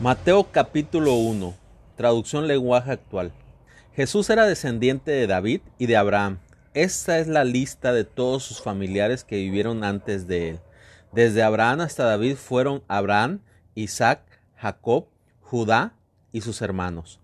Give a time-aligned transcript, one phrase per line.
[0.00, 1.54] Mateo capítulo 1,
[1.96, 3.32] traducción lenguaje actual.
[3.94, 6.40] Jesús era descendiente de David y de Abraham.
[6.74, 10.60] Esta es la lista de todos sus familiares que vivieron antes de él.
[11.12, 13.40] Desde Abraham hasta David fueron Abraham,
[13.76, 14.20] Isaac,
[14.56, 15.06] Jacob,
[15.40, 15.94] Judá
[16.32, 17.20] y sus hermanos.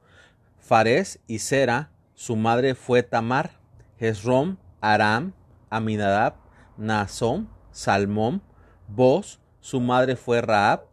[0.61, 3.50] Fares y Sera, su madre fue Tamar,
[3.98, 5.32] Hezrom, Aram,
[5.71, 6.34] Aminadab,
[6.79, 8.43] Naasón, Salmón,
[8.87, 10.84] Boz, su madre fue Raab,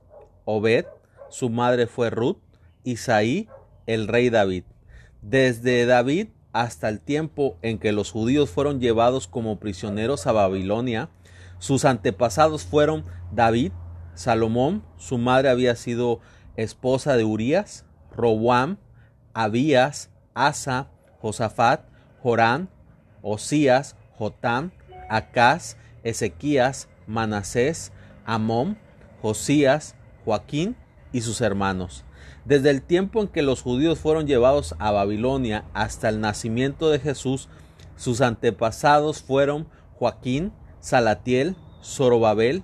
[0.43, 0.85] Obed,
[1.29, 2.37] su madre fue Ruth,
[2.83, 3.49] Isaí,
[3.85, 4.63] el rey David.
[5.21, 11.09] Desde David hasta el tiempo en que los judíos fueron llevados como prisioneros a Babilonia,
[11.59, 13.71] sus antepasados fueron David,
[14.13, 16.19] Salomón, su madre había sido
[16.55, 18.77] esposa de Urías, Roboam,
[19.33, 20.89] Abías, Asa,
[21.19, 21.81] Josafat,
[22.21, 22.69] Jorán,
[23.21, 24.71] Osías, Jotam,
[25.09, 27.91] Acaz, Ezequías, Manasés,
[28.25, 28.77] Amón,
[29.21, 30.75] Josías, Joaquín
[31.11, 32.03] y sus hermanos.
[32.45, 36.99] Desde el tiempo en que los judíos fueron llevados a Babilonia hasta el nacimiento de
[36.99, 37.49] Jesús,
[37.95, 42.63] sus antepasados fueron Joaquín, Salatiel, Zorobabel,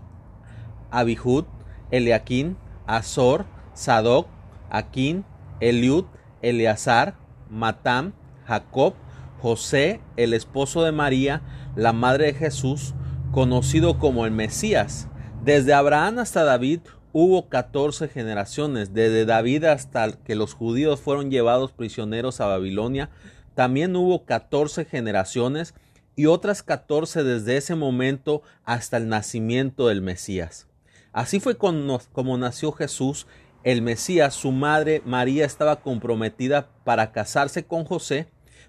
[0.91, 1.45] Abihud,
[1.91, 4.27] Eliaquín, Azor, Sadoc,
[4.69, 5.25] Aquín,
[5.59, 6.05] Eliud,
[6.41, 7.15] Eleazar,
[7.49, 8.13] Matam,
[8.45, 8.93] Jacob,
[9.41, 11.41] José, el esposo de María,
[11.75, 12.93] la madre de Jesús,
[13.31, 15.07] conocido como el Mesías.
[15.43, 16.81] Desde Abraham hasta David
[17.13, 23.09] hubo catorce generaciones, desde David hasta que los judíos fueron llevados prisioneros a Babilonia,
[23.55, 25.75] también hubo catorce generaciones
[26.15, 30.67] y otras catorce desde ese momento hasta el nacimiento del Mesías.
[31.11, 33.27] Así fue como nació Jesús,
[33.63, 38.27] el Mesías, su madre María estaba comprometida para casarse con José,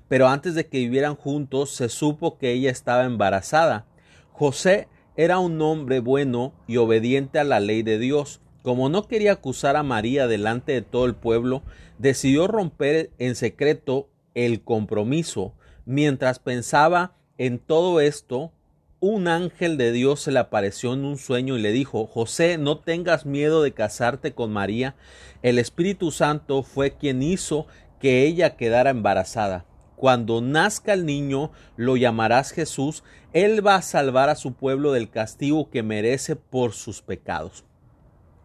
[0.08, 3.86] pero antes de que vivieran juntos se supo que ella estaba embarazada.
[4.32, 8.40] José era un hombre bueno y obediente a la ley de Dios.
[8.62, 11.62] Como no quería acusar a María delante de todo el pueblo,
[11.98, 15.54] decidió romper en secreto el compromiso.
[15.84, 18.52] Mientras pensaba en todo esto,
[19.00, 22.78] un ángel de Dios se le apareció en un sueño y le dijo, José, no
[22.78, 24.96] tengas miedo de casarte con María.
[25.42, 27.66] El Espíritu Santo fue quien hizo
[28.00, 29.66] que ella quedara embarazada.
[30.04, 33.04] Cuando nazca el niño, lo llamarás Jesús.
[33.32, 37.64] Él va a salvar a su pueblo del castigo que merece por sus pecados.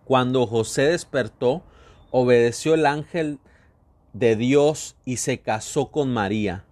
[0.06, 1.64] Cuando José despertó,
[2.12, 3.40] obedeció el ángel
[4.14, 6.64] de Dios y se casó con María,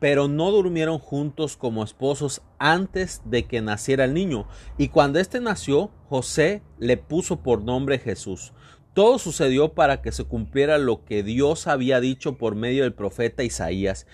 [0.00, 4.48] pero no durmieron juntos como esposos antes de que naciera el niño.
[4.76, 8.54] Y cuando éste nació, José le puso por nombre Jesús.
[8.94, 13.44] Todo sucedió para que se cumpliera lo que Dios había dicho por medio del profeta
[13.44, 14.06] Isaías.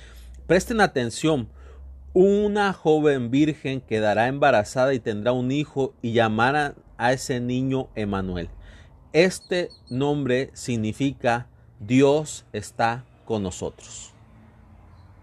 [0.46, 1.48] Presten atención,
[2.12, 8.48] una joven virgen quedará embarazada y tendrá un hijo y llamará a ese niño Emanuel.
[9.12, 11.48] Este nombre significa
[11.80, 14.15] Dios está con nosotros.